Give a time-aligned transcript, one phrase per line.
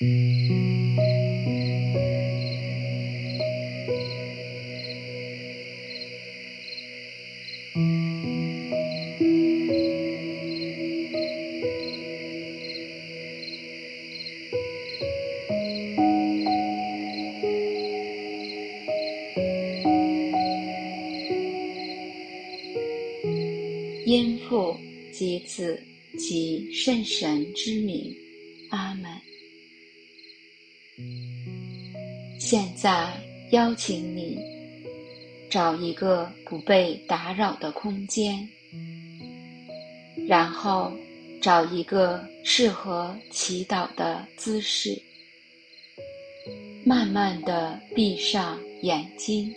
[0.00, 0.08] 因
[24.48, 24.74] 父
[25.12, 25.82] 及子
[26.16, 28.16] 及圣神之名，
[28.70, 29.29] 阿门。
[32.40, 33.12] 现在
[33.50, 34.38] 邀请你
[35.50, 38.48] 找一个不被打扰的空间，
[40.26, 40.90] 然后
[41.42, 45.00] 找一个适合祈祷的姿势，
[46.82, 49.54] 慢慢的闭上眼睛。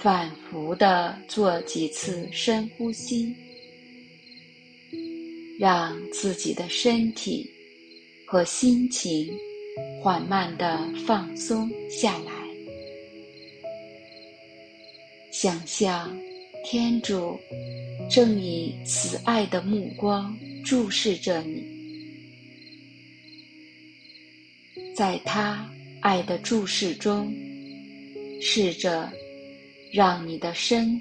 [0.00, 3.34] 反复的做几次深呼吸，
[5.58, 7.50] 让自己的身体
[8.24, 9.28] 和心情
[10.00, 12.32] 缓慢地放松下来。
[15.30, 16.16] 想象
[16.64, 17.38] 天主
[18.10, 21.64] 正以慈爱的目光注视着你，
[24.94, 25.68] 在他
[26.00, 27.32] 爱的注视中，
[28.40, 29.12] 试着。
[29.92, 30.98] 让你的身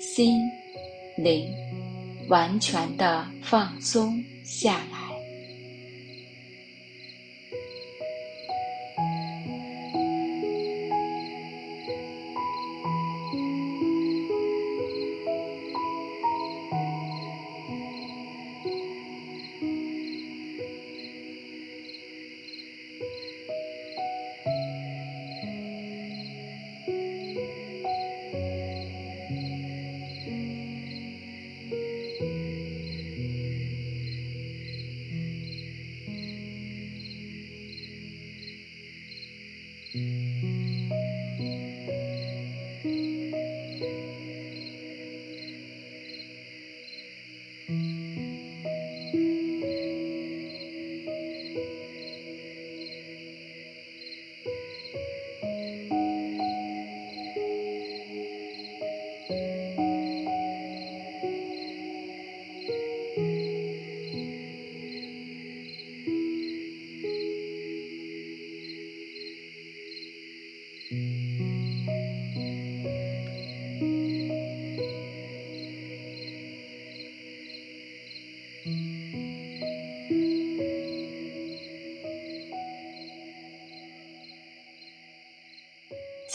[0.00, 0.38] 心
[1.18, 1.46] 灵
[2.28, 4.95] 完全的放松下来。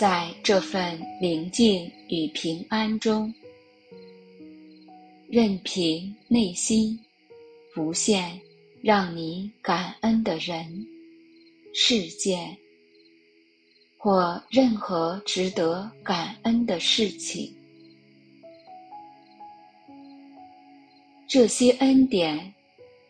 [0.01, 3.31] 在这份宁静与平安中，
[5.29, 6.99] 任凭内心
[7.71, 8.41] 浮现
[8.81, 10.65] 让你感恩的人、
[11.75, 12.57] 事件，
[13.95, 17.53] 或任何值得感恩的事情。
[21.27, 22.51] 这些恩典，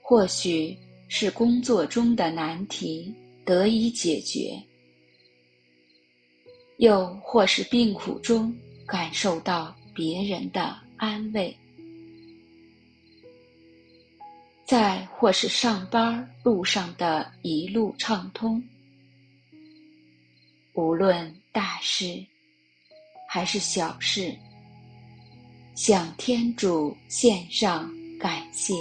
[0.02, 0.78] 或许
[1.08, 3.16] 是工作中的难题
[3.46, 4.62] 得以解决。
[6.82, 8.52] 又或是病苦中
[8.88, 11.56] 感受到别人的安慰，
[14.66, 18.60] 再或是上班路上的一路畅通。
[20.74, 22.26] 无论大事
[23.30, 24.36] 还是小事，
[25.76, 28.74] 向天主献上感谢。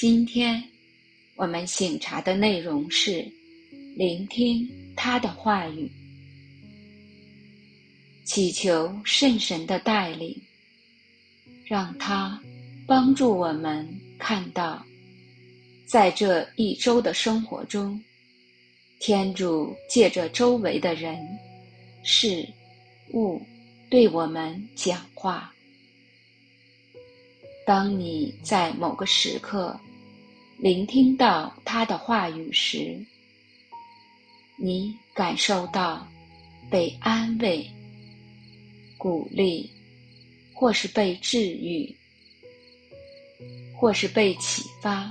[0.00, 0.64] 今天
[1.36, 3.22] 我们醒茶的内容是
[3.94, 4.66] 聆听
[4.96, 5.92] 他的话语，
[8.24, 10.34] 祈求圣神的带领，
[11.66, 12.40] 让他
[12.86, 13.86] 帮助我们
[14.18, 14.82] 看到，
[15.86, 18.02] 在这一周的生活中，
[19.00, 21.18] 天主借着周围的人、
[22.02, 22.48] 事、
[23.12, 23.38] 物
[23.90, 25.52] 对我们讲话。
[27.66, 29.78] 当你在某个时刻
[30.62, 33.02] 聆听到他的话语时，
[34.58, 36.06] 你感受到
[36.70, 37.66] 被安慰、
[38.98, 39.70] 鼓励，
[40.52, 41.90] 或是被治愈，
[43.74, 45.10] 或是被启发，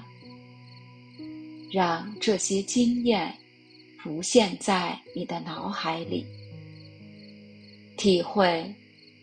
[1.72, 3.36] 让这些经验
[3.98, 6.24] 浮现在你的脑海里，
[7.98, 8.72] 体会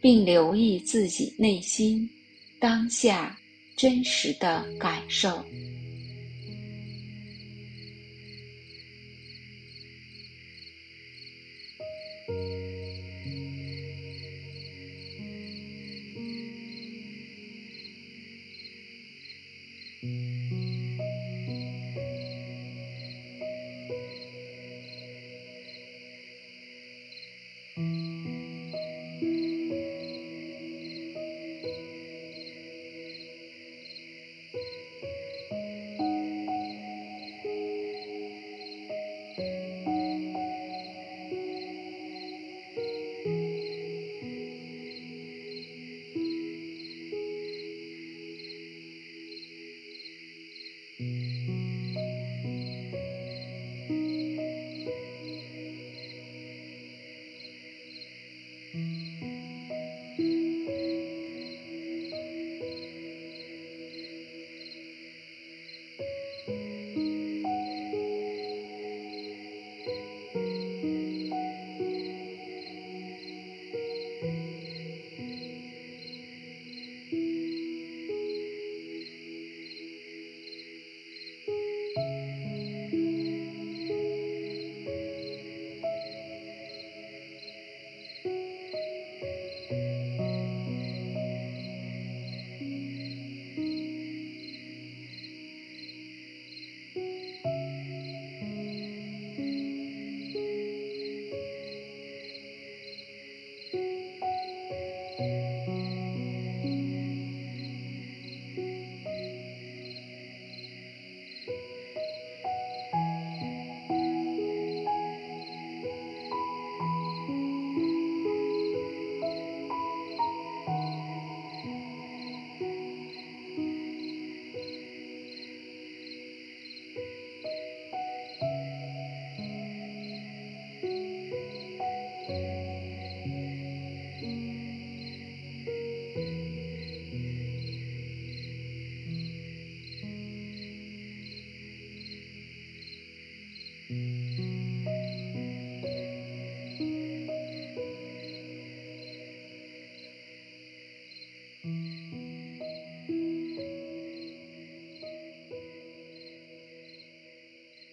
[0.00, 2.10] 并留意自己内心。
[2.58, 3.38] 当下
[3.76, 5.44] 真实的感受。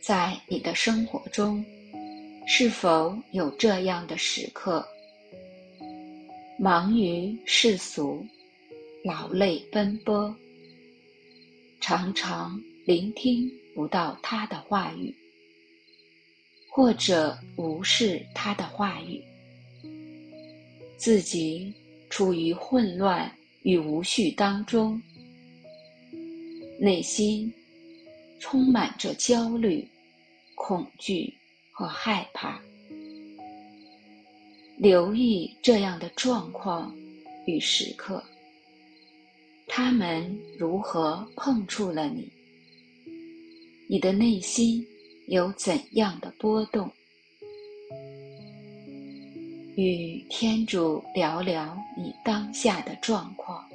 [0.03, 1.63] 在你的生活中，
[2.45, 4.85] 是否有这样的时刻？
[6.59, 8.21] 忙于世俗，
[9.05, 10.35] 劳累奔波，
[11.79, 15.15] 常常聆听不到他的话语，
[16.69, 19.23] 或者无视他的话语，
[20.97, 21.73] 自己
[22.09, 25.01] 处于混乱与无序当中，
[26.77, 27.49] 内心
[28.37, 29.87] 充满着焦虑。
[30.55, 31.33] 恐惧
[31.71, 32.61] 和害怕，
[34.77, 36.95] 留意这样的状况
[37.45, 38.23] 与时刻，
[39.67, 42.29] 他们如何碰触了你？
[43.89, 44.85] 你的内心
[45.27, 46.89] 有怎样的波动？
[49.75, 53.67] 与天主聊聊你当下的状况，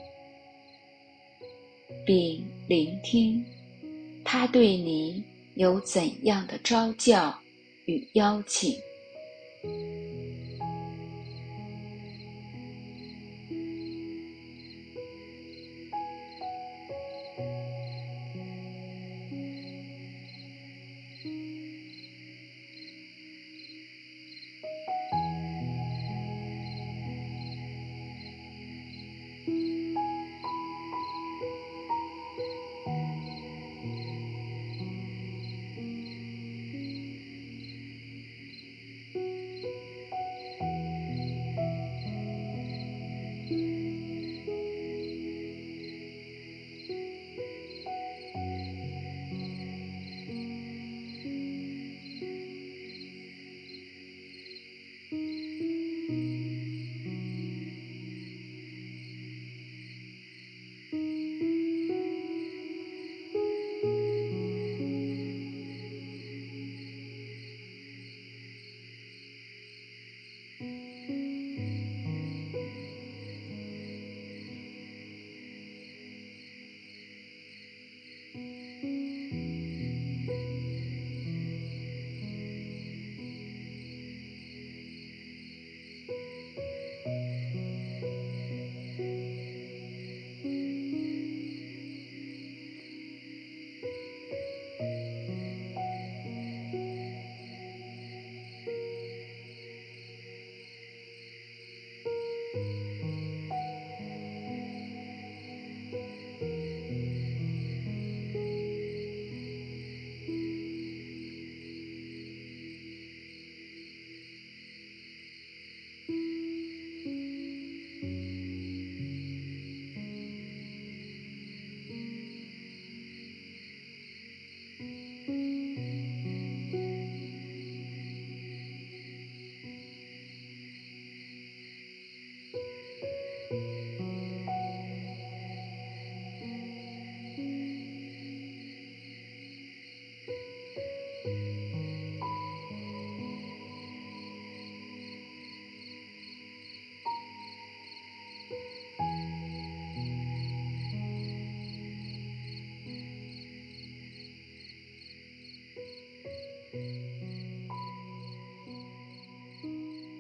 [2.06, 3.44] 并聆听
[4.24, 5.22] 他对你。
[5.58, 7.36] 有怎样的招教
[7.86, 8.72] 与邀请。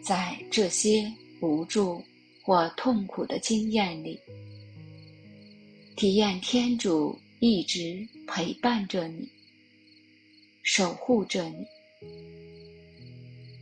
[0.08, 1.12] 在这些
[1.42, 2.02] 无助
[2.42, 4.18] 或痛苦的经验里，
[5.96, 9.28] 体验天主一直陪伴着你，
[10.62, 11.66] 守护着你。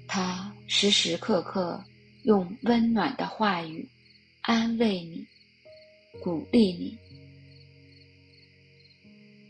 [0.07, 1.83] 他时时刻刻
[2.23, 3.85] 用温暖的话语
[4.43, 5.27] 安慰你，
[6.23, 6.97] 鼓励你。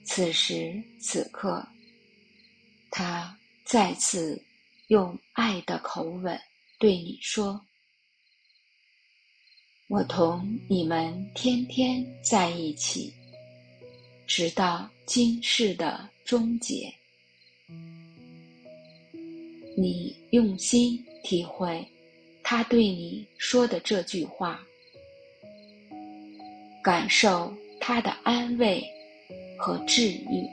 [0.02, 1.62] 此时此刻，
[2.90, 4.42] 他再次
[4.86, 6.40] 用爱的口吻
[6.78, 7.58] 对你说
[9.88, 13.10] ：“我同你们天天在一起，
[14.26, 16.92] 直到今世的终结。”
[19.74, 21.86] 你用心体会
[22.42, 24.60] 他对你说的这句话，
[26.84, 28.84] 感受他的安慰
[29.58, 30.46] 和治愈。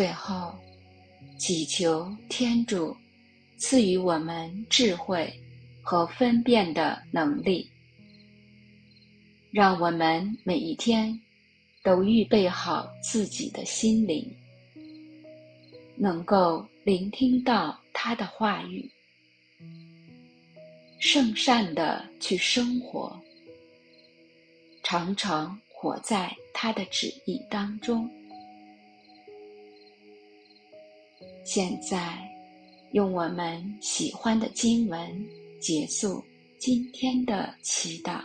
[0.00, 0.54] 最后，
[1.36, 2.96] 祈求天主
[3.58, 5.30] 赐予我们智慧
[5.82, 7.68] 和分辨的能力，
[9.50, 11.20] 让我们每一天
[11.82, 14.26] 都预备好自己的心灵，
[15.96, 18.90] 能够聆听到他的话语，
[20.98, 23.20] 圣善的去生活，
[24.82, 28.10] 常常活在他的旨意当中。
[31.44, 32.18] 现在，
[32.92, 35.26] 用我们喜欢的经文
[35.60, 36.22] 结束
[36.58, 38.20] 今天的祈祷。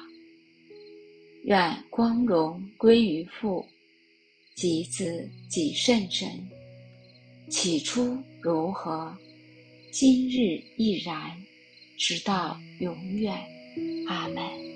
[1.45, 3.65] 愿光荣归于父，
[4.55, 6.27] 及子，及圣神。
[7.49, 9.15] 起初如何，
[9.91, 11.31] 今日亦然，
[11.97, 13.37] 直到永远。
[14.07, 14.74] 阿门。